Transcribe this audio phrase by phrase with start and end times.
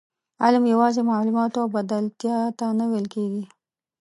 [0.43, 3.43] علم یوازې معلوماتو او بلدتیا ته نه ویل کېږي.